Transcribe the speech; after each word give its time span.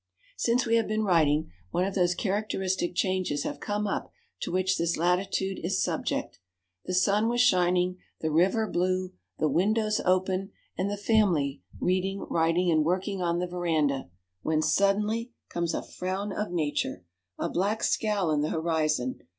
Since 0.35 0.65
we 0.65 0.77
have 0.77 0.87
been 0.87 1.03
writing, 1.03 1.51
one 1.69 1.85
of 1.85 1.93
those 1.93 2.15
characteristic 2.15 2.95
changes 2.95 3.43
have 3.43 3.59
come 3.59 3.85
up 3.85 4.09
to 4.39 4.51
which 4.51 4.75
this 4.79 4.97
latitude 4.97 5.59
is 5.63 5.83
subject. 5.83 6.39
The 6.85 6.93
sun 6.95 7.29
was 7.29 7.39
shining, 7.39 7.99
the 8.19 8.31
river 8.31 8.67
blue, 8.67 9.13
the 9.37 9.47
windows 9.47 10.01
open, 10.03 10.53
and 10.75 10.89
the 10.89 10.97
family 10.97 11.61
reading, 11.79 12.25
writing, 12.31 12.71
and 12.71 12.83
working 12.83 13.21
on 13.21 13.37
the 13.37 13.45
veranda, 13.45 14.09
when 14.41 14.63
suddenly 14.63 15.33
comes 15.49 15.71
a 15.75 15.83
frown 15.83 16.31
of 16.33 16.49
Nature, 16.51 17.05
a 17.37 17.47
black 17.47 17.83
scowl 17.83 18.31
in 18.31 18.41
the 18.41 18.49
horizon. 18.49 19.21